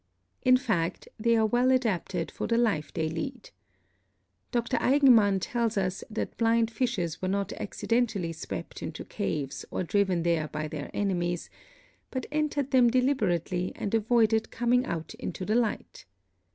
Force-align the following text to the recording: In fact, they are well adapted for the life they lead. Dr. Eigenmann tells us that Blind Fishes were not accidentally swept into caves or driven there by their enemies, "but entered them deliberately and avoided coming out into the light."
In 0.41 0.57
fact, 0.57 1.07
they 1.19 1.35
are 1.35 1.45
well 1.45 1.69
adapted 1.69 2.31
for 2.31 2.47
the 2.47 2.57
life 2.57 2.91
they 2.91 3.07
lead. 3.07 3.51
Dr. 4.51 4.77
Eigenmann 4.77 5.37
tells 5.39 5.77
us 5.77 6.03
that 6.09 6.35
Blind 6.37 6.71
Fishes 6.71 7.21
were 7.21 7.27
not 7.27 7.53
accidentally 7.53 8.33
swept 8.33 8.81
into 8.81 9.05
caves 9.05 9.63
or 9.69 9.83
driven 9.83 10.23
there 10.23 10.47
by 10.47 10.67
their 10.67 10.89
enemies, 10.91 11.51
"but 12.09 12.25
entered 12.31 12.71
them 12.71 12.89
deliberately 12.89 13.73
and 13.75 13.93
avoided 13.93 14.49
coming 14.49 14.87
out 14.87 15.13
into 15.19 15.45
the 15.45 15.53
light." 15.53 16.05